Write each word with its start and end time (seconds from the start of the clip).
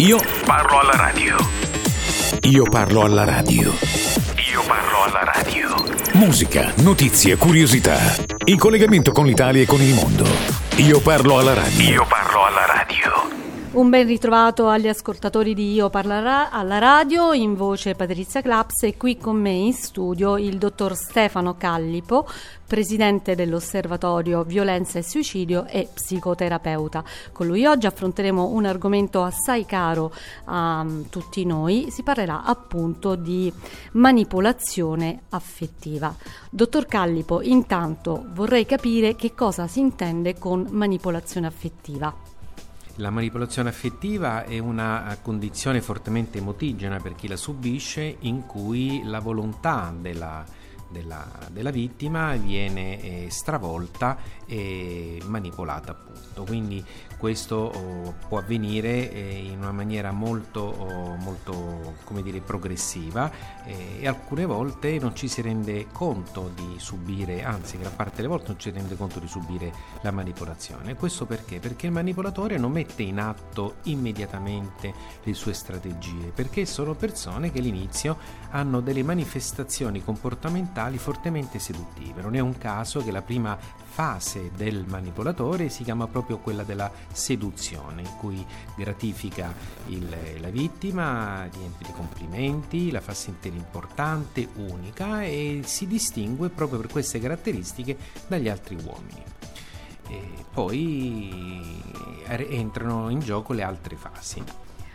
Io 0.00 0.18
parlo 0.46 0.80
alla 0.80 0.96
radio. 0.96 1.36
Io 2.44 2.64
parlo 2.64 3.02
alla 3.02 3.24
radio. 3.24 3.70
Io 4.50 4.62
parlo 4.66 5.02
alla 5.02 5.24
radio. 5.24 5.74
Musica, 6.14 6.72
notizie, 6.78 7.36
curiosità. 7.36 7.98
In 8.46 8.56
collegamento 8.56 9.12
con 9.12 9.26
l'Italia 9.26 9.60
e 9.60 9.66
con 9.66 9.82
il 9.82 9.92
mondo. 9.92 10.24
Io 10.76 11.00
parlo 11.00 11.36
alla 11.36 11.52
radio. 11.52 11.90
Io 11.90 12.06
parlo 12.06 12.44
alla 12.46 12.64
radio. 12.64 13.29
Un 13.72 13.88
ben 13.88 14.04
ritrovato 14.04 14.66
agli 14.66 14.88
ascoltatori 14.88 15.54
di 15.54 15.74
Io 15.74 15.90
Parla 15.90 16.50
alla 16.50 16.78
radio, 16.78 17.32
in 17.32 17.54
voce 17.54 17.94
Patrizia 17.94 18.42
Claps 18.42 18.82
e 18.82 18.96
qui 18.96 19.16
con 19.16 19.36
me 19.36 19.52
in 19.52 19.72
studio 19.72 20.36
il 20.38 20.58
dottor 20.58 20.96
Stefano 20.96 21.56
Callipo, 21.56 22.26
presidente 22.66 23.36
dell'Osservatorio 23.36 24.42
Violenza 24.42 24.98
e 24.98 25.04
Suicidio 25.04 25.66
e 25.66 25.88
psicoterapeuta. 25.94 27.04
Con 27.30 27.46
lui 27.46 27.64
oggi 27.64 27.86
affronteremo 27.86 28.48
un 28.48 28.64
argomento 28.64 29.22
assai 29.22 29.64
caro 29.66 30.12
a 30.46 30.80
um, 30.80 31.08
tutti 31.08 31.44
noi, 31.44 31.86
si 31.90 32.02
parlerà 32.02 32.42
appunto 32.42 33.14
di 33.14 33.52
manipolazione 33.92 35.22
affettiva. 35.28 36.12
Dottor 36.50 36.86
Callipo, 36.86 37.40
intanto 37.40 38.26
vorrei 38.32 38.66
capire 38.66 39.14
che 39.14 39.32
cosa 39.32 39.68
si 39.68 39.78
intende 39.78 40.36
con 40.38 40.66
manipolazione 40.70 41.46
affettiva. 41.46 42.29
La 43.00 43.08
manipolazione 43.08 43.70
affettiva 43.70 44.44
è 44.44 44.58
una 44.58 45.16
condizione 45.22 45.80
fortemente 45.80 46.36
emotigena 46.36 46.98
per 46.98 47.14
chi 47.14 47.28
la 47.28 47.36
subisce 47.36 48.16
in 48.20 48.44
cui 48.44 49.00
la 49.04 49.20
volontà 49.20 49.90
della, 49.98 50.44
della, 50.86 51.26
della 51.50 51.70
vittima 51.70 52.36
viene 52.36 53.00
eh, 53.00 53.30
stravolta 53.30 54.18
e 54.44 55.18
manipolata 55.24 55.92
appunto. 55.92 56.44
Quindi 56.44 56.84
questo 57.20 57.56
oh, 57.56 58.14
può 58.28 58.38
avvenire 58.38 59.12
eh, 59.12 59.50
in 59.52 59.58
una 59.58 59.72
maniera 59.72 60.10
molto, 60.10 60.60
oh, 60.60 61.16
molto 61.16 61.94
dire, 62.22 62.40
progressiva 62.40 63.30
eh, 63.64 63.98
e 64.00 64.08
alcune 64.08 64.46
volte 64.46 64.98
non 64.98 65.14
ci 65.14 65.28
si 65.28 65.42
rende 65.42 65.86
conto 65.92 66.50
di 66.54 66.76
subire, 66.78 67.44
anzi 67.44 67.76
gran 67.76 67.94
parte 67.94 68.16
delle 68.16 68.28
volte 68.28 68.48
non 68.48 68.58
ci 68.58 68.70
si 68.70 68.76
rende 68.76 68.96
conto 68.96 69.20
di 69.20 69.28
subire 69.28 69.70
la 70.00 70.10
manipolazione. 70.10 70.96
Questo 70.96 71.26
perché? 71.26 71.60
Perché 71.60 71.86
il 71.86 71.92
manipolatore 71.92 72.56
non 72.56 72.72
mette 72.72 73.02
in 73.02 73.20
atto 73.20 73.76
immediatamente 73.82 74.92
le 75.22 75.34
sue 75.34 75.52
strategie, 75.52 76.32
perché 76.34 76.64
sono 76.64 76.94
persone 76.94 77.52
che 77.52 77.58
all'inizio 77.58 78.16
hanno 78.50 78.80
delle 78.80 79.02
manifestazioni 79.02 80.02
comportamentali 80.02 80.96
fortemente 80.96 81.58
seduttive. 81.58 82.22
Non 82.22 82.34
è 82.34 82.40
un 82.40 82.56
caso 82.56 83.04
che 83.04 83.10
la 83.10 83.22
prima 83.22 83.58
fase 83.90 84.52
del 84.56 84.84
manipolatore 84.86 85.68
si 85.68 85.82
chiama 85.82 86.06
proprio 86.06 86.38
quella 86.38 86.62
della 86.62 86.90
seduzione, 87.12 88.02
in 88.02 88.16
cui 88.18 88.44
gratifica 88.76 89.52
il, 89.88 90.08
la 90.38 90.48
vittima, 90.48 91.48
riempie 91.52 91.86
di 91.86 91.92
complimenti, 91.92 92.90
la 92.90 93.00
fa 93.00 93.12
sentire 93.12 93.56
importante, 93.56 94.48
unica 94.54 95.24
e 95.24 95.62
si 95.64 95.86
distingue 95.86 96.48
proprio 96.48 96.78
per 96.78 96.90
queste 96.90 97.18
caratteristiche 97.18 97.96
dagli 98.26 98.48
altri 98.48 98.76
uomini. 98.76 99.22
E 100.08 100.44
poi 100.52 101.82
entrano 102.26 103.10
in 103.10 103.20
gioco 103.20 103.52
le 103.52 103.62
altre 103.62 103.96
fasi. 103.96 104.42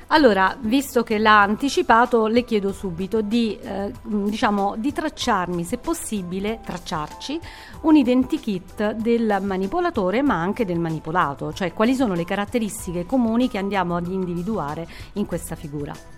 Allora, 0.07 0.55
visto 0.59 1.01
che 1.01 1.17
l'ha 1.17 1.41
anticipato, 1.41 2.27
le 2.27 2.43
chiedo 2.43 2.71
subito 2.71 3.21
di, 3.21 3.57
eh, 3.59 3.91
diciamo, 4.03 4.75
di 4.77 4.93
tracciarmi, 4.93 5.63
se 5.63 5.77
possibile, 5.77 6.59
tracciarci 6.63 7.39
un 7.81 7.95
identikit 7.95 8.91
del 8.93 9.39
manipolatore 9.41 10.21
ma 10.21 10.35
anche 10.35 10.63
del 10.63 10.79
manipolato, 10.79 11.53
cioè 11.53 11.73
quali 11.73 11.95
sono 11.95 12.13
le 12.13 12.23
caratteristiche 12.23 13.05
comuni 13.05 13.49
che 13.49 13.57
andiamo 13.57 13.95
ad 13.95 14.07
individuare 14.07 14.87
in 15.13 15.25
questa 15.25 15.55
figura. 15.55 16.14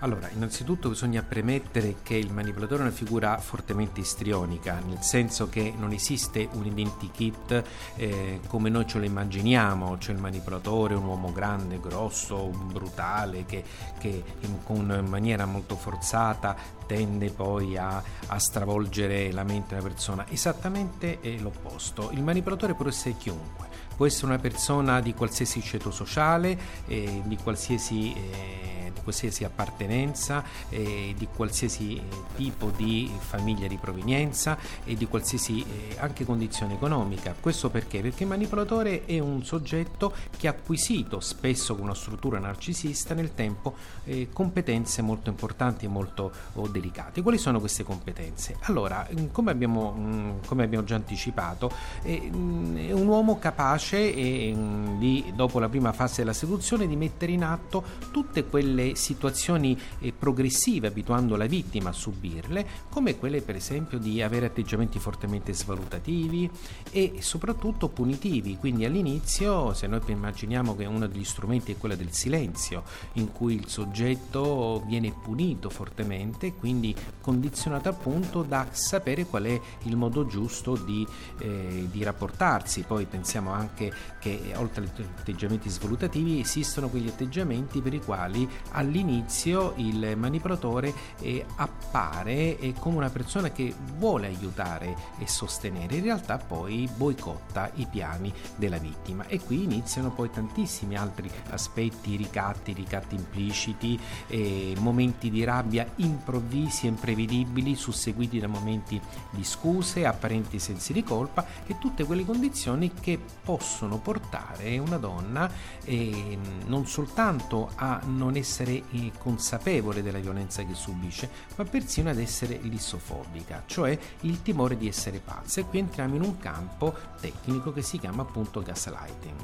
Allora, 0.00 0.28
innanzitutto 0.32 0.90
bisogna 0.90 1.24
premettere 1.24 1.96
che 2.04 2.14
il 2.14 2.32
manipolatore 2.32 2.82
è 2.82 2.86
una 2.86 2.94
figura 2.94 3.36
fortemente 3.38 3.98
istrionica, 3.98 4.80
nel 4.86 5.02
senso 5.02 5.48
che 5.48 5.74
non 5.76 5.90
esiste 5.90 6.48
un 6.52 6.66
identikit 6.66 7.64
eh, 7.96 8.40
come 8.46 8.68
noi 8.68 8.86
ce 8.86 8.98
lo 8.98 9.04
immaginiamo, 9.04 9.98
cioè 9.98 10.14
il 10.14 10.20
manipolatore 10.20 10.94
è 10.94 10.96
un 10.96 11.04
uomo 11.04 11.32
grande, 11.32 11.80
grosso, 11.80 12.46
brutale, 12.46 13.44
che, 13.44 13.64
che 13.98 14.22
in, 14.38 14.58
in 14.68 15.06
maniera 15.08 15.46
molto 15.46 15.74
forzata 15.74 16.54
tende 16.86 17.30
poi 17.30 17.76
a, 17.76 18.00
a, 18.28 18.38
stravolgere 18.38 19.32
la 19.32 19.42
mente 19.42 19.74
una 19.74 19.82
persona. 19.82 20.26
Esattamente 20.28 21.18
è 21.20 21.36
l'opposto. 21.38 22.10
Il 22.12 22.22
manipolatore 22.22 22.74
può 22.74 22.86
essere 22.86 23.16
chiunque, 23.16 23.66
può 23.96 24.06
essere 24.06 24.26
una 24.26 24.38
persona 24.38 25.00
di 25.00 25.12
qualsiasi 25.12 25.60
ceto 25.60 25.90
sociale, 25.90 26.56
eh, 26.86 27.20
di 27.24 27.36
qualsiasi... 27.36 28.12
Eh, 28.14 28.77
qualsiasi 29.08 29.44
appartenenza, 29.44 30.44
eh, 30.68 31.14
di 31.16 31.26
qualsiasi 31.34 31.96
eh, 31.96 32.02
tipo 32.36 32.70
di 32.76 33.10
famiglia 33.18 33.66
di 33.66 33.78
provenienza 33.78 34.58
e 34.84 34.96
di 34.96 35.06
qualsiasi 35.06 35.62
eh, 35.62 35.96
anche 35.98 36.26
condizione 36.26 36.74
economica. 36.74 37.34
Questo 37.38 37.70
perché? 37.70 38.02
Perché 38.02 38.24
il 38.24 38.28
manipolatore 38.28 39.06
è 39.06 39.18
un 39.18 39.42
soggetto 39.44 40.12
che 40.36 40.46
ha 40.46 40.50
acquisito 40.50 41.20
spesso 41.20 41.74
con 41.74 41.84
una 41.84 41.94
struttura 41.94 42.38
narcisista 42.38 43.14
nel 43.14 43.32
tempo 43.32 43.74
eh, 44.04 44.28
competenze 44.30 45.00
molto 45.00 45.30
importanti 45.30 45.86
e 45.86 45.88
molto 45.88 46.30
oh, 46.54 46.68
delicate. 46.68 47.22
Quali 47.22 47.38
sono 47.38 47.60
queste 47.60 47.84
competenze? 47.84 48.56
Allora, 48.62 49.08
mm, 49.10 49.28
come 49.32 49.50
abbiamo, 49.50 49.92
mh, 49.92 50.00
mm, 50.00 50.30
come 50.46 50.64
abbiamo 50.64 50.84
già 50.84 50.96
anticipato, 50.96 51.72
è, 52.02 52.10
mh, 52.10 52.36
mm, 52.36 52.76
è, 52.88 52.92
un 52.92 53.06
uomo 53.06 53.38
capace 53.38 54.14
e, 54.14 54.54
mh, 54.54 54.98
di, 54.98 55.32
dopo 55.34 55.58
la 55.58 55.68
prima 55.70 55.92
fase 55.92 56.16
della 56.16 56.34
seduzione 56.34 56.86
di 56.86 56.96
mettere 56.96 57.32
in 57.32 57.42
atto 57.42 57.82
tutte 58.10 58.44
quelle 58.44 58.96
situazioni 58.98 59.78
eh, 60.00 60.12
progressive, 60.12 60.88
abituando 60.88 61.36
la 61.36 61.46
vittima 61.46 61.90
a 61.90 61.92
subirle, 61.92 62.66
come 62.90 63.16
quelle 63.16 63.40
per 63.40 63.56
esempio 63.56 63.98
di 63.98 64.20
avere 64.20 64.46
atteggiamenti 64.46 64.98
fortemente 64.98 65.54
svalutativi 65.54 66.50
e 66.90 67.16
soprattutto 67.20 67.88
punitivi. 67.88 68.56
Quindi 68.56 68.84
all'inizio, 68.84 69.72
se 69.72 69.86
noi 69.86 70.00
immaginiamo 70.06 70.76
che 70.76 70.84
uno 70.84 71.06
degli 71.06 71.24
strumenti 71.24 71.72
è 71.72 71.76
quello 71.76 71.94
del 71.94 72.12
silenzio, 72.12 72.82
in 73.14 73.32
cui 73.32 73.54
il 73.54 73.68
soggetto 73.68 74.82
viene 74.86 75.12
punito 75.12 75.70
fortemente, 75.70 76.54
quindi 76.54 76.94
condizionato 77.20 77.88
appunto 77.88 78.42
da 78.42 78.66
sapere 78.70 79.24
qual 79.24 79.44
è 79.44 79.60
il 79.84 79.96
modo 79.96 80.26
giusto 80.26 80.74
di, 80.76 81.06
eh, 81.38 81.86
di 81.90 82.02
rapportarsi. 82.02 82.82
Poi 82.82 83.06
pensiamo 83.06 83.52
anche 83.52 83.92
che 84.20 84.52
oltre 84.56 84.84
agli 84.84 85.06
atteggiamenti 85.18 85.68
svalutativi 85.68 86.40
esistono 86.40 86.88
quegli 86.88 87.08
atteggiamenti 87.08 87.80
per 87.80 87.94
i 87.94 88.00
quali 88.00 88.48
all'inizio 88.88 89.74
il 89.76 90.14
manipolatore 90.16 90.92
eh, 91.20 91.44
appare 91.56 92.58
eh, 92.58 92.74
come 92.78 92.96
una 92.96 93.10
persona 93.10 93.50
che 93.50 93.72
vuole 93.96 94.26
aiutare 94.26 94.96
e 95.18 95.28
sostenere, 95.28 95.96
in 95.96 96.02
realtà 96.02 96.38
poi 96.38 96.88
boicotta 96.96 97.70
i 97.74 97.86
piani 97.86 98.32
della 98.56 98.78
vittima. 98.78 99.26
E 99.26 99.38
qui 99.40 99.62
iniziano 99.62 100.10
poi 100.10 100.30
tantissimi 100.30 100.96
altri 100.96 101.30
aspetti, 101.50 102.16
ricatti, 102.16 102.72
ricatti 102.72 103.14
impliciti, 103.14 103.98
eh, 104.26 104.74
momenti 104.78 105.30
di 105.30 105.44
rabbia 105.44 105.86
improvvisi 105.96 106.86
e 106.86 106.88
imprevedibili 106.88 107.74
susseguiti 107.74 108.38
da 108.40 108.48
momenti 108.48 109.00
di 109.30 109.44
scuse, 109.44 110.06
apparenti 110.06 110.58
sensi 110.58 110.92
di 110.92 111.04
colpa 111.04 111.46
e 111.66 111.78
tutte 111.78 112.04
quelle 112.04 112.24
condizioni 112.24 112.92
che 112.98 113.20
possono 113.44 113.98
portare 113.98 114.78
una 114.78 114.96
donna 114.96 115.50
eh, 115.84 116.38
non 116.66 116.86
soltanto 116.86 117.70
a 117.74 118.00
non 118.06 118.36
essere 118.36 118.67
eh, 118.68 119.12
consapevole 119.18 120.02
della 120.02 120.18
violenza 120.18 120.62
che 120.64 120.74
subisce, 120.74 121.28
ma 121.56 121.64
persino 121.64 122.10
ad 122.10 122.18
essere 122.18 122.58
lissofobica, 122.62 123.62
cioè 123.66 123.98
il 124.20 124.42
timore 124.42 124.76
di 124.76 124.88
essere 124.88 125.20
pazza. 125.24 125.60
E 125.60 125.64
qui 125.64 125.78
entriamo 125.78 126.14
in 126.14 126.22
un 126.22 126.38
campo 126.38 126.94
tecnico 127.20 127.72
che 127.72 127.82
si 127.82 127.98
chiama 127.98 128.22
appunto 128.22 128.62
gaslighting. 128.62 129.36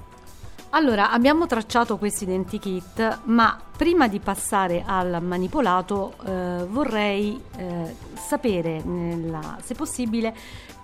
Allora, 0.71 1.13
abbiamo 1.13 1.47
tracciato 1.47 1.99
questi 1.99 2.25
identikit, 2.25 3.21
ma 3.27 3.61
prima 3.77 4.09
di 4.09 4.19
passare 4.19 4.83
al 4.85 5.23
manipolato 5.23 6.15
eh, 6.27 6.67
vorrei 6.69 7.41
eh, 7.57 7.95
sapere, 8.17 8.83
nella, 8.83 9.57
se 9.63 9.75
possibile, 9.75 10.35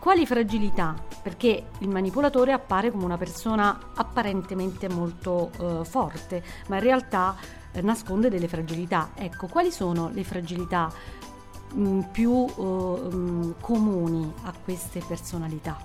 quali 0.00 0.26
fragilità, 0.26 0.94
perché 1.22 1.66
il 1.78 1.88
manipolatore 1.88 2.52
appare 2.52 2.90
come 2.90 3.04
una 3.04 3.18
persona 3.18 3.78
apparentemente 3.94 4.88
molto 4.88 5.50
eh, 5.60 5.84
forte, 5.84 6.42
ma 6.68 6.76
in 6.76 6.82
realtà 6.82 7.36
eh, 7.70 7.82
nasconde 7.82 8.30
delle 8.30 8.48
fragilità. 8.48 9.10
Ecco, 9.14 9.46
quali 9.46 9.70
sono 9.70 10.08
le 10.08 10.24
fragilità 10.24 10.90
mh, 11.74 11.82
mm, 11.82 12.00
più 12.12 12.30
uh, 12.30 13.10
mh, 13.12 13.54
comuni 13.60 14.32
a 14.44 14.54
queste 14.64 15.02
personalità? 15.06 15.76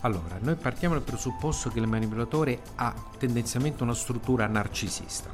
Allora, 0.00 0.36
noi 0.40 0.56
partiamo 0.56 0.94
dal 0.94 1.04
presupposto 1.04 1.70
che 1.70 1.78
il 1.78 1.86
manipolatore 1.86 2.60
ha 2.74 2.92
tendenzialmente 3.16 3.84
una 3.84 3.94
struttura 3.94 4.48
narcisista. 4.48 5.30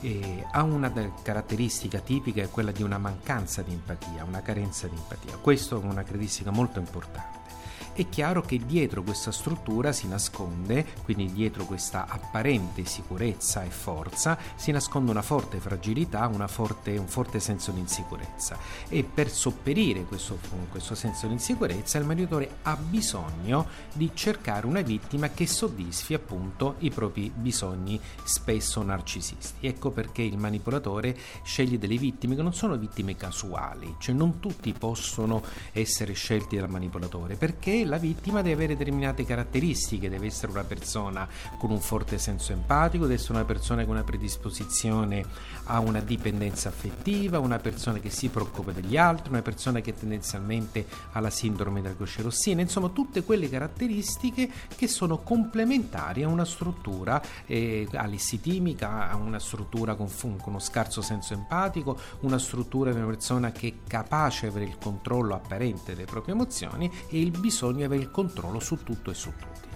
E 0.00 0.44
ha 0.52 0.62
una 0.62 0.92
caratteristica 1.22 1.98
tipica, 1.98 2.42
è 2.42 2.50
quella 2.50 2.72
di 2.72 2.82
una 2.82 2.98
mancanza 2.98 3.62
di 3.62 3.72
empatia, 3.72 4.22
una 4.22 4.42
carenza 4.42 4.86
di 4.86 4.94
empatia. 4.94 5.38
Questo 5.38 5.80
è 5.80 5.82
una 5.82 6.02
caratteristica 6.02 6.50
molto 6.50 6.78
importante 6.78 7.43
è 7.94 8.08
chiaro 8.08 8.42
che 8.42 8.60
dietro 8.66 9.04
questa 9.04 9.30
struttura 9.30 9.92
si 9.92 10.08
nasconde, 10.08 10.84
quindi 11.04 11.32
dietro 11.32 11.64
questa 11.64 12.06
apparente 12.08 12.84
sicurezza 12.84 13.62
e 13.62 13.70
forza, 13.70 14.36
si 14.56 14.72
nasconde 14.72 15.12
una 15.12 15.22
forte 15.22 15.60
fragilità, 15.60 16.26
una 16.26 16.48
forte, 16.48 16.96
un 16.96 17.06
forte 17.06 17.38
senso 17.38 17.70
di 17.70 17.78
insicurezza. 17.78 18.58
E 18.88 19.04
per 19.04 19.30
sopperire 19.30 20.02
questo, 20.04 20.38
questo 20.70 20.96
senso 20.96 21.28
di 21.28 21.34
insicurezza 21.34 21.98
il 21.98 22.04
manipolatore 22.04 22.56
ha 22.62 22.76
bisogno 22.76 23.66
di 23.92 24.10
cercare 24.12 24.66
una 24.66 24.80
vittima 24.80 25.30
che 25.30 25.46
soddisfi 25.46 26.14
appunto 26.14 26.74
i 26.78 26.90
propri 26.90 27.30
bisogni 27.32 28.00
spesso 28.24 28.82
narcisisti. 28.82 29.68
Ecco 29.68 29.90
perché 29.90 30.22
il 30.22 30.36
manipolatore 30.36 31.16
sceglie 31.44 31.78
delle 31.78 31.96
vittime 31.96 32.34
che 32.34 32.42
non 32.42 32.54
sono 32.54 32.76
vittime 32.76 33.16
casuali, 33.16 33.94
cioè 33.98 34.16
non 34.16 34.40
tutti 34.40 34.72
possono 34.72 35.42
essere 35.72 36.12
scelti 36.12 36.56
dal 36.56 36.68
manipolatore, 36.68 37.36
perché 37.36 37.83
la 37.84 37.98
vittima 37.98 38.42
deve 38.42 38.54
avere 38.54 38.76
determinate 38.76 39.24
caratteristiche, 39.24 40.08
deve 40.08 40.26
essere 40.26 40.52
una 40.52 40.64
persona 40.64 41.28
con 41.58 41.70
un 41.70 41.80
forte 41.80 42.18
senso 42.18 42.52
empatico, 42.52 43.04
deve 43.04 43.14
essere 43.14 43.34
una 43.34 43.44
persona 43.44 43.84
con 43.84 43.94
una 43.94 44.04
predisposizione 44.04 45.24
a 45.64 45.78
una 45.80 46.00
dipendenza 46.00 46.68
affettiva, 46.68 47.38
una 47.38 47.58
persona 47.58 47.98
che 47.98 48.10
si 48.10 48.28
preoccupa 48.28 48.72
degli 48.72 48.96
altri, 48.96 49.30
una 49.30 49.42
persona 49.42 49.80
che 49.80 49.94
tendenzialmente 49.94 50.86
ha 51.12 51.20
la 51.20 51.30
sindrome 51.30 51.80
della 51.82 51.94
croce 51.94 52.22
rossina, 52.22 52.60
insomma 52.60 52.88
tutte 52.88 53.22
quelle 53.22 53.48
caratteristiche 53.48 54.50
che 54.74 54.88
sono 54.88 55.18
complementari 55.18 56.22
a 56.22 56.28
una 56.28 56.44
struttura 56.44 57.22
eh, 57.46 57.88
alissitimica, 57.92 59.10
a 59.10 59.16
una 59.16 59.38
struttura 59.38 59.94
con, 59.94 60.08
con 60.18 60.38
uno 60.44 60.58
scarso 60.58 61.02
senso 61.02 61.34
empatico, 61.34 61.98
una 62.20 62.38
struttura 62.38 62.92
di 62.92 62.98
una 62.98 63.06
persona 63.06 63.52
che 63.52 63.68
è 63.68 63.74
capace 63.86 64.48
di 64.48 64.56
avere 64.56 64.70
il 64.70 64.78
controllo 64.78 65.34
apparente 65.34 65.94
delle 65.94 66.06
proprie 66.06 66.34
emozioni 66.34 66.90
e 67.08 67.20
il 67.20 67.30
bisogno 67.30 67.73
di 67.74 67.84
avere 67.84 68.02
il 68.02 68.10
controllo 68.10 68.60
su 68.60 68.82
tutto 68.82 69.10
e 69.10 69.14
su 69.14 69.32
tutti. 69.36 69.68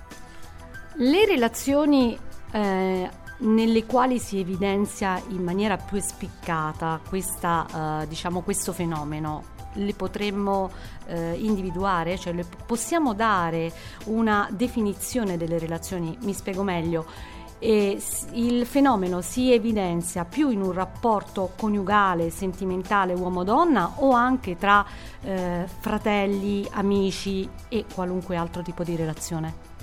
Le 1.01 1.27
relazioni 1.27 2.19
eh, 2.51 3.11
nelle 3.39 3.87
quali 3.87 4.19
si 4.19 4.39
evidenzia 4.39 5.23
in 5.29 5.43
maniera 5.43 5.77
più 5.77 6.01
spiccata 6.01 7.01
questa, 7.09 8.03
eh, 8.03 8.09
diciamo, 8.09 8.41
questo 8.41 8.73
fenomeno 8.73 9.57
le 9.75 9.95
potremmo 9.95 10.71
eh, 11.07 11.35
individuare, 11.35 12.19
cioè 12.19 12.35
possiamo 12.67 13.15
dare 13.15 13.73
una 14.07 14.49
definizione 14.51 15.37
delle 15.37 15.59
relazioni, 15.59 16.17
mi 16.23 16.33
spiego 16.33 16.63
meglio. 16.63 17.37
E 17.59 18.01
il 18.33 18.67
fenomeno 18.67 19.21
si 19.21 19.53
evidenzia 19.53 20.25
più 20.25 20.51
in 20.51 20.63
un 20.63 20.73
rapporto 20.73 21.53
coniugale, 21.57 22.31
sentimentale 22.31 23.15
uomo-donna 23.15 23.95
o 23.97 24.13
anche 24.13 24.57
tra 24.57 24.85
eh, 25.23 25.65
fratelli, 25.81 26.67
amici 26.71 27.49
e 27.69 27.85
qualunque 27.93 28.37
altro 28.37 28.63
tipo 28.63 28.85
di 28.85 28.95
relazione? 28.95 29.78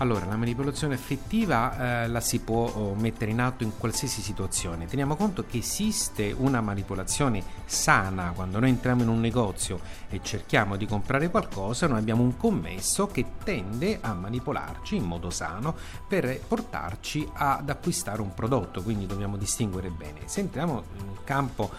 Allora, 0.00 0.24
la 0.24 0.36
manipolazione 0.36 0.94
affettiva 0.94 2.04
eh, 2.04 2.08
la 2.08 2.20
si 2.20 2.40
può 2.40 2.70
oh, 2.72 2.94
mettere 2.94 3.32
in 3.32 3.38
atto 3.38 3.64
in 3.64 3.76
qualsiasi 3.76 4.22
situazione. 4.22 4.86
Teniamo 4.86 5.14
conto 5.14 5.44
che 5.44 5.58
esiste 5.58 6.34
una 6.34 6.62
manipolazione 6.62 7.42
sana 7.66 8.32
quando 8.34 8.58
noi 8.58 8.70
entriamo 8.70 9.02
in 9.02 9.08
un 9.08 9.20
negozio 9.20 9.78
e 10.08 10.20
cerchiamo 10.22 10.76
di 10.76 10.86
comprare 10.86 11.28
qualcosa, 11.28 11.86
noi 11.86 11.98
abbiamo 11.98 12.22
un 12.22 12.38
commesso 12.38 13.08
che 13.08 13.26
tende 13.44 13.98
a 14.00 14.14
manipolarci 14.14 14.96
in 14.96 15.04
modo 15.04 15.28
sano 15.28 15.76
per 16.08 16.40
portarci 16.48 17.28
ad 17.34 17.68
acquistare 17.68 18.22
un 18.22 18.32
prodotto, 18.32 18.82
quindi 18.82 19.04
dobbiamo 19.04 19.36
distinguere 19.36 19.90
bene. 19.90 20.20
Se 20.24 20.40
entriamo 20.40 20.82
un 20.98 21.16
campo 21.24 21.70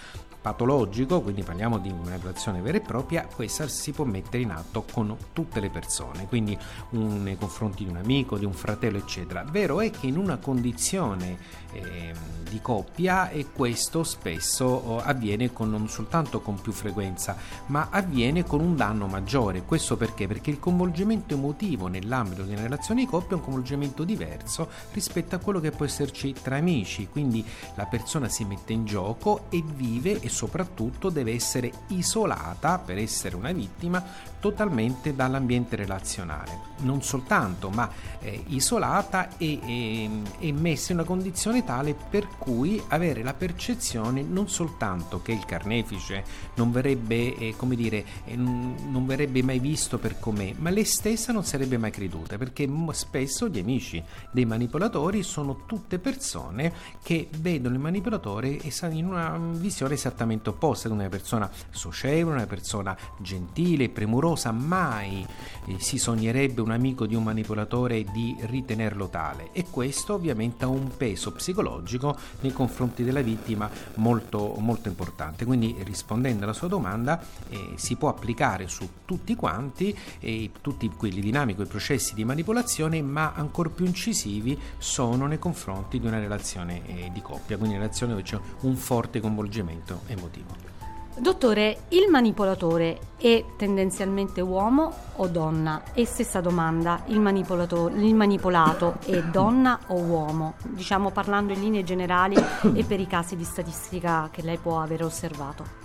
patologico, 0.41 1.21
quindi 1.21 1.43
parliamo 1.43 1.77
di 1.77 1.93
manipolazione 1.93 2.61
vera 2.61 2.77
e 2.77 2.81
propria, 2.81 3.27
questa 3.33 3.67
si 3.67 3.91
può 3.91 4.05
mettere 4.05 4.41
in 4.41 4.49
atto 4.49 4.83
con 4.91 5.15
tutte 5.33 5.59
le 5.59 5.69
persone, 5.69 6.27
quindi 6.27 6.57
un, 6.91 7.21
nei 7.21 7.37
confronti 7.37 7.83
di 7.83 7.89
un 7.89 7.97
amico, 7.97 8.37
di 8.37 8.45
un 8.45 8.53
fratello, 8.53 8.97
eccetera. 8.97 9.43
Vero 9.43 9.81
è 9.81 9.91
che 9.91 10.07
in 10.07 10.17
una 10.17 10.37
condizione 10.37 11.37
eh, 11.73 12.13
di 12.51 12.59
coppia 12.61 13.29
e 13.29 13.47
questo 13.53 14.03
spesso 14.03 14.65
oh, 14.65 14.97
avviene 14.99 15.53
con, 15.53 15.69
non 15.69 15.87
soltanto 15.87 16.41
con 16.41 16.59
più 16.59 16.73
frequenza, 16.73 17.37
ma 17.67 17.87
avviene 17.89 18.43
con 18.43 18.59
un 18.59 18.75
danno 18.75 19.07
maggiore. 19.07 19.63
Questo 19.63 19.95
perché? 19.95 20.27
Perché 20.27 20.49
il 20.49 20.59
coinvolgimento 20.59 21.33
emotivo 21.33 21.87
nell'ambito 21.87 22.43
di 22.43 22.51
una 22.51 22.63
relazione 22.63 23.05
di 23.05 23.07
coppia 23.07 23.31
è 23.31 23.39
un 23.39 23.41
coinvolgimento 23.41 24.03
diverso 24.03 24.69
rispetto 24.91 25.35
a 25.35 25.39
quello 25.39 25.61
che 25.61 25.71
può 25.71 25.85
esserci 25.85 26.35
tra 26.41 26.57
amici, 26.57 27.07
quindi 27.09 27.43
la 27.75 27.85
persona 27.85 28.27
si 28.27 28.43
mette 28.43 28.73
in 28.73 28.85
gioco 28.85 29.45
e 29.49 29.63
vive 29.65 30.19
e 30.19 30.27
soprattutto 30.27 31.09
deve 31.09 31.33
essere 31.33 31.71
isolata 31.87 32.77
per 32.79 32.97
essere 32.97 33.37
una 33.37 33.53
vittima 33.53 34.03
totalmente 34.41 35.15
dall'ambiente 35.15 35.77
relazionale. 35.77 36.69
Non 36.79 37.01
soltanto, 37.01 37.69
ma 37.69 37.89
eh, 38.19 38.43
isolata 38.47 39.37
e, 39.37 39.59
e, 39.63 40.09
e 40.39 40.51
messa 40.51 40.91
in 40.91 40.97
una 40.97 41.07
condizione 41.07 41.63
tale 41.63 41.93
per 41.93 42.27
cui 42.41 42.81
avere 42.87 43.21
la 43.21 43.35
percezione 43.35 44.23
non 44.23 44.49
soltanto 44.49 45.21
che 45.21 45.31
il 45.31 45.45
carnefice 45.45 46.23
non 46.55 46.71
verrebbe, 46.71 47.35
eh, 47.35 47.53
come 47.55 47.75
dire, 47.75 48.03
eh, 48.25 48.35
non 48.35 49.05
verrebbe 49.05 49.43
mai 49.43 49.59
visto 49.59 49.99
per 49.99 50.19
com'è, 50.19 50.55
ma 50.57 50.71
lei 50.71 50.85
stessa 50.85 51.31
non 51.31 51.45
sarebbe 51.45 51.77
mai 51.77 51.91
creduta, 51.91 52.39
perché 52.39 52.67
spesso 52.93 53.47
gli 53.47 53.59
amici 53.59 54.03
dei 54.31 54.45
manipolatori 54.45 55.21
sono 55.21 55.65
tutte 55.67 55.99
persone 55.99 56.73
che 57.03 57.29
vedono 57.37 57.75
il 57.75 57.81
manipolatore 57.81 58.59
in 58.89 59.05
una 59.05 59.37
visione 59.37 59.93
esattamente 59.93 60.49
opposta, 60.49 60.89
una 60.89 61.09
persona 61.09 61.49
socievole, 61.69 62.37
una 62.37 62.47
persona 62.47 62.97
gentile, 63.19 63.89
premurosa, 63.89 64.51
mai 64.51 65.23
eh, 65.67 65.75
si 65.77 65.99
sognerebbe 65.99 66.61
un 66.61 66.71
amico 66.71 67.05
di 67.05 67.13
un 67.13 67.23
manipolatore 67.23 68.03
di 68.05 68.35
ritenerlo 68.39 69.09
tale. 69.09 69.49
E 69.51 69.65
questo 69.69 70.15
ovviamente 70.15 70.65
ha 70.65 70.67
un 70.67 70.89
peso 70.97 71.31
psicologico 71.33 72.17
nei 72.41 72.53
confronti 72.53 73.03
della 73.03 73.21
vittima 73.21 73.69
molto, 73.95 74.55
molto 74.57 74.87
importante. 74.87 75.45
Quindi 75.45 75.75
rispondendo 75.83 76.43
alla 76.43 76.53
sua 76.53 76.67
domanda 76.67 77.21
eh, 77.49 77.73
si 77.75 77.95
può 77.95 78.09
applicare 78.09 78.67
su 78.67 78.87
tutti 79.05 79.35
quanti, 79.35 79.97
eh, 80.19 80.51
tutti 80.61 80.89
quelli 80.95 81.21
dinamici, 81.21 81.61
i 81.61 81.65
processi 81.65 82.13
di 82.13 82.23
manipolazione, 82.23 83.01
ma 83.01 83.33
ancora 83.33 83.69
più 83.69 83.85
incisivi 83.85 84.57
sono 84.77 85.27
nei 85.27 85.39
confronti 85.39 85.99
di 85.99 86.07
una 86.07 86.19
relazione 86.19 86.85
eh, 86.87 87.11
di 87.11 87.21
coppia, 87.21 87.57
quindi 87.57 87.75
una 87.75 87.83
relazione 87.83 88.13
dove 88.13 88.23
c'è 88.23 88.39
un 88.61 88.75
forte 88.75 89.19
coinvolgimento 89.19 90.01
emotivo. 90.07 90.70
Dottore, 91.13 91.83
il 91.89 92.09
manipolatore 92.09 92.97
è 93.17 93.43
tendenzialmente 93.57 94.39
uomo 94.39 94.93
o 95.17 95.27
donna? 95.27 95.83
E 95.93 96.05
stessa 96.05 96.39
domanda, 96.39 97.03
il, 97.07 97.17
il 97.17 98.15
manipolato 98.15 98.95
è 99.05 99.21
donna 99.23 99.77
o 99.87 99.95
uomo? 99.99 100.53
Diciamo 100.63 101.11
parlando 101.11 101.51
in 101.51 101.59
linee 101.59 101.83
generali 101.83 102.35
e 102.73 102.83
per 102.85 103.01
i 103.01 103.07
casi 103.07 103.35
di 103.35 103.43
statistica 103.43 104.29
che 104.31 104.41
lei 104.41 104.57
può 104.57 104.81
aver 104.81 105.03
osservato. 105.03 105.79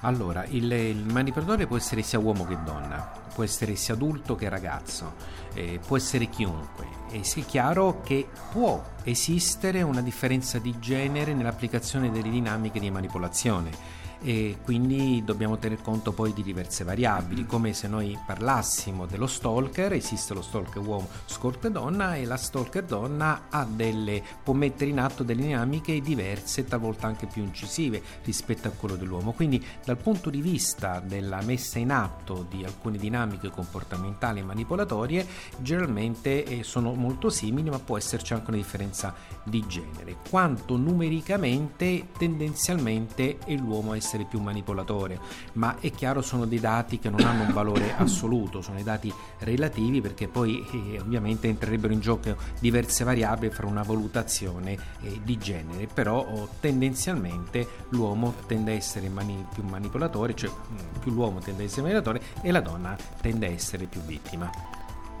Allora, 0.00 0.44
il, 0.46 0.70
il 0.70 1.04
manipolatore 1.10 1.68
può 1.68 1.76
essere 1.76 2.02
sia 2.02 2.18
uomo 2.18 2.44
che 2.44 2.58
donna, 2.64 3.08
può 3.32 3.44
essere 3.44 3.76
sia 3.76 3.94
adulto 3.94 4.34
che 4.34 4.48
ragazzo, 4.48 5.14
eh, 5.54 5.78
può 5.86 5.96
essere 5.96 6.26
chiunque. 6.26 6.86
E 7.10 7.22
sia 7.22 7.44
chiaro 7.44 8.00
che 8.02 8.28
può 8.50 8.82
esistere 9.04 9.80
una 9.82 10.02
differenza 10.02 10.58
di 10.58 10.74
genere 10.80 11.34
nell'applicazione 11.34 12.10
delle 12.10 12.30
dinamiche 12.30 12.80
di 12.80 12.90
manipolazione 12.90 14.02
e 14.24 14.56
quindi 14.64 15.22
dobbiamo 15.22 15.58
tener 15.58 15.82
conto 15.82 16.12
poi 16.12 16.32
di 16.32 16.42
diverse 16.42 16.82
variabili, 16.82 17.44
come 17.44 17.74
se 17.74 17.88
noi 17.88 18.18
parlassimo 18.26 19.04
dello 19.04 19.26
stalker, 19.26 19.92
esiste 19.92 20.32
lo 20.32 20.40
stalker 20.40 20.80
uomo, 20.80 21.08
stalker 21.26 21.70
donna 21.70 22.16
e 22.16 22.24
la 22.24 22.38
stalker 22.38 22.84
donna 22.84 23.42
delle, 23.68 24.22
può 24.42 24.54
mettere 24.54 24.90
in 24.90 24.98
atto 24.98 25.24
delle 25.24 25.42
dinamiche 25.42 26.00
diverse, 26.00 26.64
talvolta 26.64 27.06
anche 27.06 27.26
più 27.26 27.42
incisive 27.42 28.02
rispetto 28.24 28.66
a 28.66 28.70
quello 28.70 28.96
dell'uomo. 28.96 29.32
Quindi 29.32 29.62
dal 29.84 29.98
punto 29.98 30.30
di 30.30 30.40
vista 30.40 31.00
della 31.00 31.42
messa 31.42 31.78
in 31.78 31.90
atto 31.90 32.46
di 32.48 32.64
alcune 32.64 32.96
dinamiche 32.96 33.50
comportamentali 33.50 34.40
e 34.40 34.44
manipolatorie, 34.44 35.26
generalmente 35.58 36.44
eh, 36.44 36.62
sono 36.62 36.94
molto 36.94 37.28
simili, 37.28 37.68
ma 37.68 37.78
può 37.78 37.98
esserci 37.98 38.32
anche 38.32 38.48
una 38.48 38.56
differenza 38.56 39.14
di 39.42 39.62
genere. 39.66 40.16
Quanto 40.30 40.78
numericamente, 40.78 42.08
tendenzialmente 42.16 43.36
è 43.44 43.54
l'uomo 43.54 43.92
a 43.92 43.96
essere 43.96 44.12
essere 44.14 44.24
più 44.24 44.40
manipolatore, 44.40 45.18
ma 45.54 45.76
è 45.80 45.90
chiaro 45.90 46.22
sono 46.22 46.46
dei 46.46 46.60
dati 46.60 46.98
che 46.98 47.10
non 47.10 47.20
hanno 47.20 47.42
un 47.42 47.52
valore 47.52 47.94
assoluto, 47.98 48.62
sono 48.62 48.76
dei 48.76 48.84
dati 48.84 49.12
relativi 49.40 50.00
perché 50.00 50.28
poi 50.28 50.64
eh, 50.70 51.00
ovviamente 51.00 51.48
entrerebbero 51.48 51.92
in 51.92 52.00
gioco 52.00 52.36
diverse 52.60 53.04
variabili 53.04 53.52
fra 53.52 53.66
una 53.66 53.82
valutazione 53.82 54.76
eh, 55.02 55.20
di 55.22 55.36
genere, 55.36 55.88
però 55.92 56.18
oh, 56.18 56.48
tendenzialmente 56.60 57.66
l'uomo 57.90 58.34
tende 58.46 58.72
a 58.72 58.74
essere 58.74 59.08
mani- 59.08 59.44
più 59.52 59.64
manipolatore, 59.64 60.34
cioè 60.34 60.50
mm, 60.50 61.00
più 61.00 61.12
l'uomo 61.12 61.40
tende 61.40 61.62
a 61.62 61.66
essere 61.66 61.82
manipolatore 61.82 62.22
e 62.40 62.50
la 62.50 62.60
donna 62.60 62.96
tende 63.20 63.46
a 63.46 63.50
essere 63.50 63.86
più 63.86 64.00
vittima. 64.02 64.50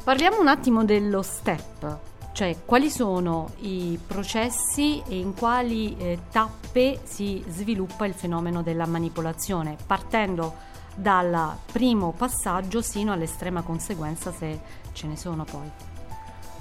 Parliamo 0.04 0.38
un 0.38 0.48
attimo 0.48 0.84
dello 0.84 1.22
step 1.22 2.12
cioè 2.34 2.56
quali 2.64 2.90
sono 2.90 3.52
i 3.60 3.96
processi 4.04 5.00
e 5.06 5.16
in 5.18 5.34
quali 5.34 5.96
eh, 5.96 6.18
tappe 6.32 6.98
si 7.04 7.42
sviluppa 7.46 8.06
il 8.06 8.12
fenomeno 8.12 8.60
della 8.62 8.86
manipolazione, 8.86 9.76
partendo 9.86 10.72
dal 10.96 11.56
primo 11.70 12.12
passaggio 12.12 12.82
sino 12.82 13.12
all'estrema 13.12 13.62
conseguenza 13.62 14.32
se 14.32 14.60
ce 14.92 15.06
ne 15.06 15.16
sono 15.16 15.44
poi. 15.44 15.70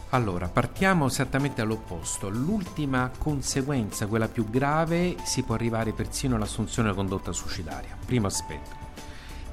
Allora, 0.09 0.47
partiamo 0.47 1.07
esattamente 1.07 1.61
all'opposto. 1.61 2.29
L'ultima 2.29 3.09
conseguenza, 3.17 4.05
quella 4.05 4.27
più 4.27 4.47
grave, 4.47 5.15
si 5.23 5.41
può 5.41 5.55
arrivare 5.55 5.91
persino 5.91 6.35
all'assunzione 6.35 6.93
condotta 6.93 7.31
suicidaria. 7.31 7.97
Primo 8.05 8.27
aspetto. 8.27 8.82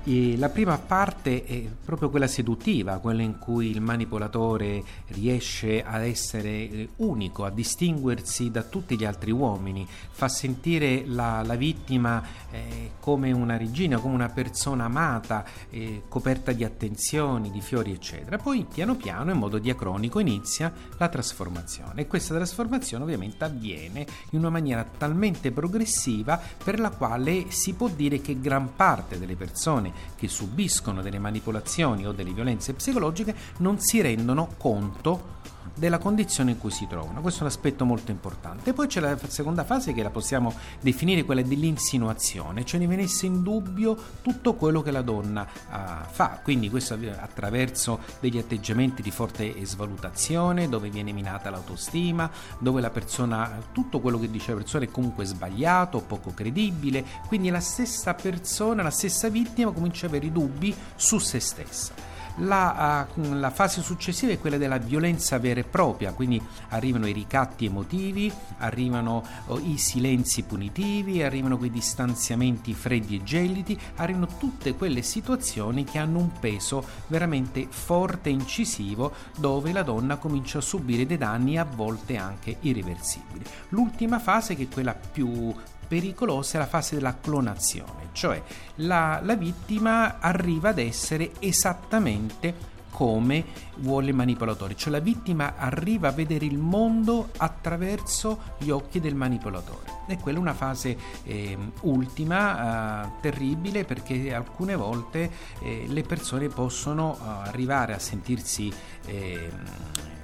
E 0.03 0.39
la 0.39 0.49
prima 0.49 0.79
parte 0.79 1.45
è 1.45 1.63
proprio 1.85 2.09
quella 2.09 2.27
seduttiva, 2.27 2.99
quella 3.01 3.21
in 3.21 3.39
cui 3.39 3.69
il 3.69 3.83
manipolatore 3.83 4.83
riesce 5.09 5.85
ad 5.85 6.03
essere 6.03 6.49
eh, 6.49 6.89
unico, 6.97 7.45
a 7.45 7.51
distinguersi 7.51 8.51
da 8.51 8.63
tutti 8.63 8.97
gli 8.97 9.05
altri 9.05 9.31
uomini, 9.31 9.87
fa 10.11 10.27
sentire 10.29 11.05
la, 11.05 11.43
la 11.45 11.55
vittima 11.55 12.23
eh, 12.51 12.93
come 12.99 13.31
una 13.33 13.59
regina, 13.59 13.99
come 13.99 14.15
una 14.15 14.31
persona 14.31 14.85
amata, 14.85 15.45
eh, 15.69 16.05
coperta 16.09 16.53
di 16.53 16.65
attenzioni, 16.65 17.51
di 17.51 17.61
fiori, 17.61 17.93
eccetera. 17.93 18.39
Poi 18.39 18.67
piano 18.73 18.97
piano, 18.97 19.33
in 19.33 19.39
modo 19.39 19.59
diacronico, 19.59 20.19
inizia 20.19 20.73
la 20.97 21.09
trasformazione 21.09 22.01
e 22.01 22.07
questa 22.07 22.35
trasformazione 22.35 23.05
ovviamente 23.05 23.45
avviene 23.45 24.07
in 24.31 24.39
una 24.39 24.51
maniera 24.51 24.83
talmente 24.83 25.51
progressiva 25.51 26.41
per 26.65 26.81
la 26.81 26.89
quale 26.89 27.51
si 27.51 27.75
può 27.75 27.89
dire 27.89 28.23
che 28.23 28.41
gran 28.41 28.75
parte 28.75 29.19
delle 29.19 29.37
persone 29.37 29.90
che 30.17 30.29
subiscono 30.29 31.03
delle 31.03 31.19
manipolazioni 31.19 32.07
o 32.07 32.13
delle 32.13 32.33
violenze 32.33 32.75
psicologiche 32.75 33.35
non 33.59 33.79
si 33.81 34.01
rendono 34.01 34.55
conto 34.57 35.39
della 35.75 35.99
condizione 35.99 36.53
in 36.53 36.59
cui 36.59 36.71
si 36.71 36.87
trovano. 36.87 37.21
Questo 37.21 37.41
è 37.41 37.43
un 37.43 37.49
aspetto 37.49 37.85
molto 37.85 38.11
importante. 38.11 38.73
Poi 38.73 38.87
c'è 38.87 39.01
la 39.01 39.19
seconda 39.29 39.65
fase 39.65 39.93
che 39.93 40.03
la 40.03 40.11
possiamo 40.11 40.53
definire 40.81 41.25
quella 41.25 41.43
dell'insinuazione, 41.43 42.65
cioè 42.65 42.81
di 42.81 42.87
venisse 42.87 43.27
in 43.27 43.43
dubbio 43.43 43.97
tutto 44.23 44.55
quello 44.55 44.83
che 44.83 44.91
la 44.91 45.03
donna 45.03 45.43
uh, 45.43 45.77
fa. 46.11 46.41
Quindi 46.43 46.71
questo 46.71 46.99
attraverso 47.19 48.01
degli 48.21 48.39
atteggiamenti 48.39 49.03
di 49.03 49.11
forte 49.11 49.55
svalutazione, 49.65 50.69
dove 50.69 50.91
viene 50.91 51.13
minata 51.13 51.51
l'autostima, 51.51 52.31
dove 52.59 52.81
la 52.81 52.91
persona, 52.91 53.59
tutto 53.73 54.01
quello 54.01 54.19
che 54.19 54.31
dice 54.31 54.51
la 54.51 54.59
persona 54.59 54.85
è 54.85 54.91
comunque 54.91 55.25
sbagliato, 55.25 56.01
poco 56.01 56.33
credibile. 56.35 57.05
Quindi 57.27 57.51
la 57.51 57.61
stessa 57.61 58.15
persona, 58.15 58.83
la 58.83 58.91
stessa 58.91 59.29
vittima 59.29 59.71
comincia 59.71 60.07
ad 60.07 60.13
avere 60.13 60.33
dubbi 60.33 60.75
su 60.97 61.19
se 61.19 61.41
stessa. 61.41 62.10
La, 62.37 63.07
uh, 63.15 63.33
la, 63.35 63.51
fase 63.51 63.83
successiva 63.83 64.33
è 64.33 64.39
quella 64.39 64.57
della 64.57 64.79
violenza 64.79 65.39
vera 65.39 65.61
e 65.61 65.65
propria, 65.65 66.13
quindi 66.13 66.41
arrivano 66.69 67.07
i 67.07 67.13
ricatti 67.13 67.67
emotivi, 67.67 68.33
arrivano 68.59 69.25
oh, 69.47 69.59
i 69.59 69.77
silenzi 69.77 70.43
punitivi, 70.45 71.23
arrivano 71.23 71.59
quei 71.59 71.71
distanziamenti 71.71 72.73
freddi 72.73 73.17
e 73.17 73.23
gelidi, 73.23 73.79
arrivano 73.97 74.29
tutte 74.39 74.75
quelle 74.75 75.03
situazioni 75.03 75.85
che 75.85 75.99
hanno 75.99 76.19
un 76.19 76.33
peso 76.39 76.85
veramente 77.09 77.67
forte 77.69 78.31
e 78.31 78.33
incisivo 78.33 79.13
dove 79.37 79.73
la 79.73 79.83
donna 79.83 80.17
comincia 80.17 80.59
a 80.59 80.63
subire 80.63 81.07
dei 81.07 81.19
danni 81.19 81.59
a 81.59 81.65
volte 81.65 82.17
anche 82.17 82.57
irreversibili. 82.61 83.45
L'ultima 83.71 84.19
fase 84.19 84.55
che 84.55 84.65
è 84.65 84.69
quella 84.69 84.95
più 84.95 85.53
pericolosa 85.91 86.57
è 86.57 86.61
la 86.61 86.69
fase 86.69 86.95
della 86.95 87.19
clonazione, 87.19 88.11
cioè 88.13 88.41
la, 88.77 89.19
la 89.25 89.35
vittima 89.35 90.21
arriva 90.21 90.69
ad 90.69 90.79
essere 90.79 91.33
esattamente 91.41 92.79
come 92.91 93.45
vuole 93.79 94.11
il 94.11 94.15
manipolatore, 94.15 94.77
cioè 94.77 94.93
la 94.93 95.01
vittima 95.01 95.55
arriva 95.57 96.09
a 96.09 96.13
vedere 96.13 96.45
il 96.45 96.59
mondo 96.59 97.31
attraverso 97.39 98.39
gli 98.59 98.71
occhi 98.71 99.01
del 99.01 99.17
manipolatore. 99.17 100.03
E 100.07 100.17
quella 100.19 100.39
è 100.39 100.41
una 100.41 100.55
fase 100.55 100.97
eh, 101.25 101.59
ultima, 101.81 103.07
eh, 103.07 103.11
terribile, 103.21 103.85
perché 103.85 104.33
alcune 104.33 104.77
volte 104.77 105.29
eh, 105.61 105.87
le 105.89 106.03
persone 106.03 106.47
possono 106.47 107.17
eh, 107.17 107.49
arrivare 107.49 107.95
a 107.95 107.99
sentirsi 107.99 108.73
ehm, 109.07 110.20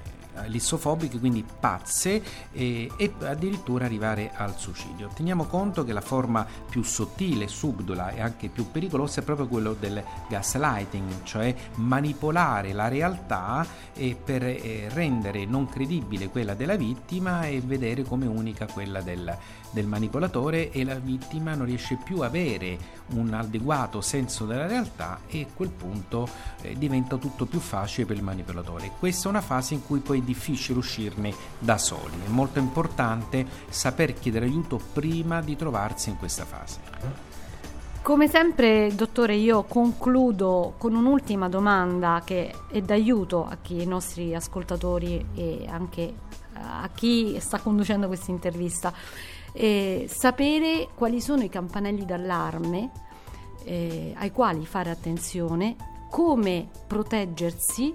lissofobiche, 0.47 1.19
quindi 1.19 1.45
pazze 1.59 2.23
e, 2.53 2.91
e, 2.97 3.15
addirittura 3.23 3.85
arrivare 3.85 4.33
al 4.35 4.57
suicidio. 4.57 5.11
Teniamo 5.15 5.45
conto 5.45 5.85
che 5.85 5.93
la 5.93 6.01
forma 6.01 6.47
più 6.69 6.83
sottile, 6.83 7.49
subdola 7.49 8.11
e 8.11 8.21
anche 8.21 8.49
più 8.49 8.71
pericolosa 8.71 9.21
è 9.21 9.25
proprio 9.25 9.47
quello 9.49 9.75
del 9.79 10.03
gaslighting, 10.29 11.23
cioè 11.25 11.55
manipolare 11.77 12.73
la 12.73 12.89
realtà 12.89 13.67
per 14.25 14.45
eh, 14.45 14.89
rendere 14.93 15.45
non 15.47 15.69
credibile 15.69 16.29
quella 16.29 16.55
della 16.55 16.77
vittima 16.77 17.47
e 17.47 17.61
vedere 17.61 18.03
come 18.03 18.27
unica 18.27 18.67
quella 18.67 19.01
del, 19.01 19.37
del 19.77 19.87
manipolatore 19.87 20.71
e 20.71 20.85
la 20.85 20.95
vittima 20.95 21.55
non 21.55 21.67
riesce 21.67 21.99
più 22.03 22.21
a 22.21 22.27
avere 22.27 22.79
un 23.11 23.35
adeguato 23.35 24.01
senso 24.01 24.47
della 24.47 24.67
realtà 24.67 25.21
e 25.27 25.43
a 25.43 25.55
quel 25.55 25.69
punto 25.69 26.27
eh, 26.63 26.79
diventa 26.79 27.19
tutto 27.19 27.45
più 27.45 27.61
facile 27.61 28.07
per 28.07 28.17
il 28.17 28.23
manipolatore. 28.23 28.93
Questa 28.99 29.27
è 29.27 29.31
una 29.31 29.43
fase 29.43 29.75
in 29.75 29.85
cui 29.85 29.99
poi 29.99 30.25
difficile 30.25 30.79
uscirne 30.79 31.35
da 31.59 31.77
soli. 31.77 32.15
È 32.25 32.29
molto 32.29 32.59
importante 32.59 33.47
saper 33.69 34.15
chiedere 34.15 34.47
aiuto 34.47 34.81
prima 34.95 35.43
di 35.43 35.57
trovarsi 35.57 36.09
in 36.09 36.17
questa 36.17 36.47
fase. 36.47 37.35
Come 38.01 38.29
sempre, 38.29 38.95
dottore, 38.95 39.35
io 39.35 39.65
concludo 39.65 40.75
con 40.79 40.95
un'ultima 40.95 41.51
domanda 41.51 42.23
che 42.25 42.55
è 42.71 42.81
d'aiuto 42.81 43.45
a 43.45 43.59
chi, 43.61 43.81
ai 43.81 43.87
nostri 43.87 44.35
ascoltatori 44.35 45.27
e 45.35 45.67
anche 45.69 46.15
a 46.55 46.89
chi 46.95 47.37
sta 47.41 47.59
conducendo 47.59 48.07
questa 48.07 48.31
intervista. 48.31 48.93
Eh, 49.59 50.07
sapere 50.13 50.91
quali 50.95 51.19
sono 51.23 51.43
i 51.43 51.49
campanelli 51.49 52.05
d'allarme 52.05 52.91
eh, 53.65 54.13
ai 54.15 54.31
quali 54.31 54.67
fare 54.67 54.91
attenzione, 54.91 55.77
come 56.11 56.69
proteggersi 56.87 57.95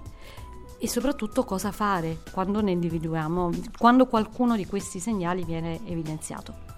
e 0.80 0.88
soprattutto 0.88 1.44
cosa 1.44 1.72
fare 1.72 2.24
quando 2.32 2.62
ne 2.62 2.72
individuiamo, 2.72 3.52
quando 3.78 4.08
qualcuno 4.08 4.56
di 4.56 4.66
questi 4.66 5.00
segnali 5.00 5.44
viene 5.44 5.80
evidenziato. 5.86 6.70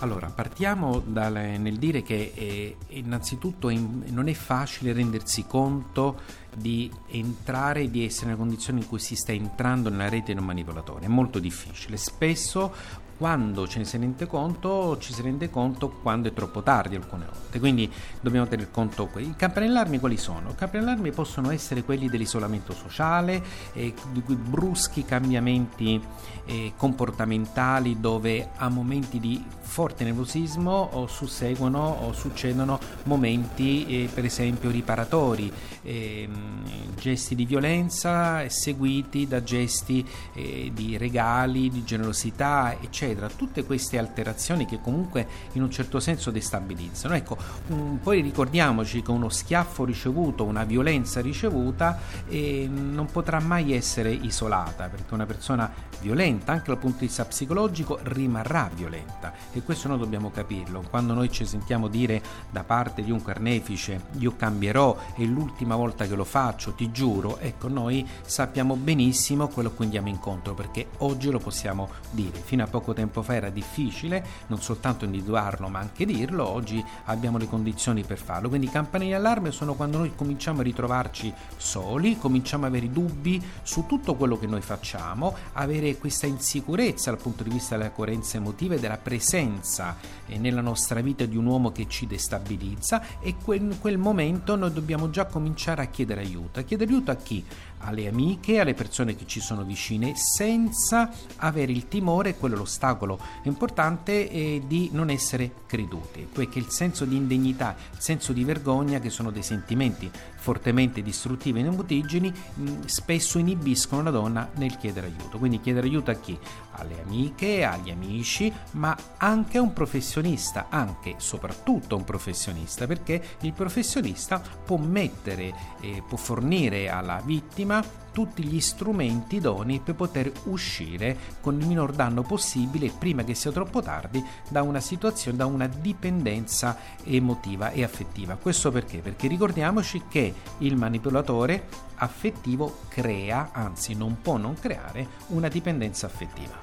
Allora, 0.00 0.26
partiamo 0.28 0.98
dal, 0.98 1.32
nel 1.32 1.76
dire 1.76 2.02
che 2.02 2.32
eh, 2.34 2.76
innanzitutto 2.88 3.68
in, 3.68 4.02
non 4.08 4.26
è 4.28 4.34
facile 4.34 4.92
rendersi 4.92 5.46
conto 5.46 6.20
di 6.52 6.90
entrare 7.06 7.82
e 7.82 7.90
di 7.90 8.04
essere 8.04 8.26
nella 8.26 8.38
condizione 8.38 8.80
in 8.80 8.88
cui 8.88 8.98
si 8.98 9.14
sta 9.14 9.30
entrando 9.30 9.88
nella 9.88 10.08
rete 10.08 10.34
di 10.34 10.38
un 10.40 10.44
manipolatore, 10.44 11.06
è 11.06 11.08
molto 11.08 11.38
difficile. 11.38 11.96
Spesso 11.96 12.74
quando 13.16 13.66
ce 13.66 13.78
ne 13.78 13.84
si 13.84 13.96
rende 13.96 14.26
conto, 14.26 14.98
ci 14.98 15.12
si 15.12 15.22
rende 15.22 15.48
conto 15.48 15.88
quando 15.88 16.28
è 16.28 16.32
troppo 16.34 16.62
tardi 16.62 16.96
alcune 16.96 17.24
volte. 17.24 17.58
Quindi 17.58 17.90
dobbiamo 18.20 18.46
tener 18.46 18.70
conto 18.70 19.06
qui. 19.06 19.28
I 19.28 19.34
campanelli 19.36 19.72
allarmi 19.72 19.98
quali 19.98 20.18
sono? 20.18 20.50
I 20.50 20.54
campanelli 20.54 20.90
allarmi 20.90 21.12
possono 21.12 21.50
essere 21.50 21.82
quelli 21.82 22.08
dell'isolamento 22.08 22.74
sociale, 22.74 23.42
eh, 23.72 23.94
bruschi 24.12 25.04
cambiamenti 25.04 26.00
eh, 26.44 26.72
comportamentali 26.76 27.98
dove 27.98 28.50
a 28.56 28.68
momenti 28.68 29.18
di 29.18 29.42
forte 29.60 30.04
nervosismo 30.04 30.90
o 30.92 31.06
susseguono 31.06 31.80
o 32.02 32.12
succedono 32.12 32.78
momenti 33.04 34.04
eh, 34.04 34.08
per 34.12 34.24
esempio 34.24 34.70
riparatori, 34.70 35.52
ehm, 35.82 36.94
gesti 36.96 37.34
di 37.34 37.44
violenza 37.44 38.48
seguiti 38.48 39.26
da 39.26 39.42
gesti 39.42 40.06
eh, 40.34 40.70
di 40.72 40.96
regali, 40.96 41.68
di 41.70 41.84
generosità, 41.84 42.76
eccetera 42.80 43.05
eccetera, 43.06 43.28
tutte 43.28 43.64
queste 43.64 43.98
alterazioni 43.98 44.66
che 44.66 44.80
comunque 44.80 45.26
in 45.52 45.62
un 45.62 45.70
certo 45.70 46.00
senso 46.00 46.30
destabilizzano. 46.30 47.14
Ecco, 47.14 47.36
um, 47.68 47.98
poi 48.02 48.20
ricordiamoci 48.20 49.02
che 49.02 49.10
uno 49.10 49.28
schiaffo 49.28 49.84
ricevuto, 49.84 50.44
una 50.44 50.64
violenza 50.64 51.20
ricevuta 51.20 51.98
eh, 52.28 52.68
non 52.70 53.06
potrà 53.06 53.40
mai 53.40 53.72
essere 53.72 54.10
isolata, 54.10 54.88
perché 54.88 55.14
una 55.14 55.26
persona 55.26 55.72
violenta, 56.00 56.52
anche 56.52 56.66
dal 56.66 56.78
punto 56.78 56.98
di 57.00 57.06
vista 57.06 57.24
psicologico, 57.24 57.98
rimarrà 58.02 58.70
violenta 58.72 59.32
e 59.52 59.62
questo 59.62 59.88
noi 59.88 59.98
dobbiamo 59.98 60.30
capirlo. 60.30 60.84
Quando 60.88 61.14
noi 61.14 61.30
ci 61.30 61.46
sentiamo 61.46 61.88
dire 61.88 62.22
da 62.50 62.64
parte 62.64 63.02
di 63.02 63.10
un 63.10 63.22
carnefice 63.22 64.06
io 64.18 64.34
cambierò, 64.36 64.96
è 65.16 65.22
l'ultima 65.22 65.76
volta 65.76 66.06
che 66.06 66.14
lo 66.14 66.24
faccio, 66.24 66.72
ti 66.72 66.90
giuro, 66.90 67.38
ecco, 67.38 67.68
noi 67.68 68.06
sappiamo 68.24 68.76
benissimo 68.76 69.48
quello 69.48 69.68
a 69.68 69.72
cui 69.72 69.84
andiamo 69.84 70.08
incontro, 70.08 70.54
perché 70.54 70.88
oggi 70.98 71.30
lo 71.30 71.38
possiamo 71.38 71.88
dire. 72.10 72.38
Fino 72.38 72.62
a 72.62 72.66
poco 72.66 72.92
tempo 72.96 73.22
fa 73.22 73.34
era 73.34 73.50
difficile 73.50 74.24
non 74.48 74.60
soltanto 74.60 75.04
individuarlo 75.04 75.68
ma 75.68 75.78
anche 75.78 76.04
dirlo, 76.04 76.48
oggi 76.48 76.84
abbiamo 77.04 77.38
le 77.38 77.46
condizioni 77.46 78.02
per 78.02 78.18
farlo. 78.18 78.48
Quindi 78.48 78.66
i 78.66 78.70
campanelli 78.70 79.12
d'allarme 79.12 79.52
sono 79.52 79.74
quando 79.74 79.98
noi 79.98 80.14
cominciamo 80.14 80.60
a 80.60 80.62
ritrovarci 80.64 81.32
soli, 81.56 82.18
cominciamo 82.18 82.66
ad 82.66 82.72
avere 82.72 82.90
dubbi 82.90 83.42
su 83.62 83.84
tutto 83.86 84.14
quello 84.14 84.38
che 84.38 84.46
noi 84.46 84.62
facciamo, 84.62 85.34
avere 85.52 85.96
questa 85.98 86.26
insicurezza 86.26 87.10
dal 87.10 87.20
punto 87.20 87.42
di 87.42 87.50
vista 87.50 87.76
della 87.76 87.90
coerenza 87.90 88.38
emotiva 88.38 88.74
e 88.74 88.80
della 88.80 88.98
presenza 88.98 89.96
eh, 90.26 90.38
nella 90.38 90.62
nostra 90.62 91.00
vita 91.00 91.26
di 91.26 91.36
un 91.36 91.46
uomo 91.46 91.70
che 91.70 91.86
ci 91.88 92.06
destabilizza 92.06 93.20
e 93.20 93.34
in 93.52 93.76
quel 93.78 93.98
momento 93.98 94.56
noi 94.56 94.72
dobbiamo 94.72 95.10
già 95.10 95.26
cominciare 95.26 95.82
a 95.82 95.86
chiedere 95.86 96.22
aiuto. 96.22 96.60
A 96.60 96.62
chiedere 96.62 96.90
aiuto 96.90 97.10
a 97.10 97.16
chi? 97.16 97.44
Alle 97.78 98.08
amiche, 98.08 98.60
alle 98.60 98.74
persone 98.74 99.14
che 99.14 99.26
ci 99.26 99.40
sono 99.40 99.62
vicine, 99.64 100.14
senza 100.16 101.10
avere 101.36 101.72
il 101.72 101.88
timore, 101.88 102.36
quello 102.36 102.54
è 102.54 102.58
l'ostacolo 102.58 103.18
importante, 103.42 104.30
eh, 104.30 104.62
di 104.66 104.90
non 104.92 105.10
essere 105.10 105.52
creduti, 105.66 106.26
perché 106.30 106.58
il 106.58 106.70
senso 106.70 107.04
di 107.04 107.16
indegnità, 107.16 107.76
il 107.92 108.00
senso 108.00 108.32
di 108.32 108.44
vergogna, 108.44 108.98
che 108.98 109.10
sono 109.10 109.30
dei 109.30 109.42
sentimenti 109.42 110.10
fortemente 110.46 111.02
distruttivi 111.02 111.58
e 111.58 111.64
nemutigeni, 111.64 112.30
mh, 112.30 112.84
spesso 112.84 113.38
inibiscono 113.38 114.00
la 114.04 114.10
donna 114.10 114.48
nel 114.58 114.76
chiedere 114.76 115.08
aiuto. 115.08 115.38
Quindi 115.38 115.58
chiedere 115.58 115.88
aiuto 115.88 116.12
a 116.12 116.14
chi? 116.14 116.38
Alle 116.74 117.02
amiche, 117.02 117.64
agli 117.64 117.90
amici, 117.90 118.52
ma 118.72 118.96
anche 119.16 119.58
a 119.58 119.62
un 119.62 119.72
professionista, 119.72 120.66
anche 120.68 121.16
soprattutto 121.16 121.96
a 121.96 121.98
un 121.98 122.04
professionista, 122.04 122.86
perché 122.86 123.20
il 123.40 123.54
professionista 123.54 124.40
può 124.64 124.76
mettere, 124.76 125.52
eh, 125.80 126.04
può 126.06 126.16
fornire 126.16 126.90
alla 126.90 127.20
vittima 127.24 127.82
tutti 128.16 128.44
gli 128.44 128.62
strumenti 128.62 129.36
idonei 129.36 129.78
per 129.80 129.94
poter 129.94 130.32
uscire 130.44 131.18
con 131.42 131.60
il 131.60 131.66
minor 131.66 131.92
danno 131.92 132.22
possibile 132.22 132.90
prima 132.98 133.22
che 133.24 133.34
sia 133.34 133.52
troppo 133.52 133.82
tardi 133.82 134.24
da 134.48 134.62
una 134.62 134.80
situazione, 134.80 135.36
da 135.36 135.44
una 135.44 135.66
dipendenza 135.66 136.78
emotiva 137.04 137.72
e 137.72 137.84
affettiva. 137.84 138.36
Questo 138.36 138.70
perché? 138.70 139.00
Perché 139.00 139.28
ricordiamoci 139.28 140.04
che 140.08 140.32
il 140.60 140.78
manipolatore 140.78 141.68
affettivo 141.96 142.78
crea, 142.88 143.50
anzi 143.52 143.92
non 143.92 144.16
può 144.22 144.38
non 144.38 144.54
creare, 144.54 145.06
una 145.26 145.48
dipendenza 145.48 146.06
affettiva. 146.06 146.54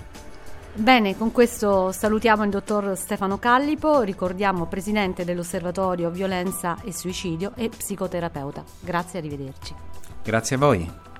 Bene, 0.73 1.15
con 1.15 1.31
questo 1.31 1.91
salutiamo 1.91 2.43
il 2.45 2.49
dottor 2.49 2.97
Stefano 2.97 3.37
Callipo, 3.37 4.01
ricordiamo 4.01 4.65
presidente 4.65 5.23
dell'Osservatorio 5.23 6.09
Violenza 6.09 6.79
e 6.81 6.91
Suicidio 6.91 7.51
e 7.53 7.69
psicoterapeuta. 7.69 8.63
Grazie, 8.79 9.19
arrivederci. 9.19 9.75
Grazie 10.23 10.55
a 10.55 10.59
voi. 10.59 11.11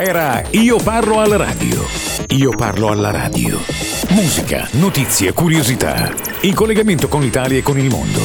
Era 0.00 0.44
Io 0.52 0.76
parlo 0.76 1.18
alla 1.18 1.36
radio. 1.36 1.84
Io 2.28 2.50
parlo 2.50 2.86
alla 2.86 3.10
radio. 3.10 3.58
Musica, 4.10 4.68
notizie, 4.74 5.32
curiosità. 5.32 6.14
In 6.42 6.54
collegamento 6.54 7.08
con 7.08 7.20
l'Italia 7.20 7.58
e 7.58 7.62
con 7.62 7.76
il 7.80 7.88
mondo. 7.90 8.20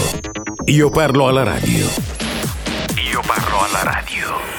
Io 0.65 0.91
parlo 0.91 1.27
alla 1.27 1.41
radio. 1.41 1.87
Io 3.11 3.21
parlo 3.25 3.63
alla 3.63 3.81
radio. 3.81 4.52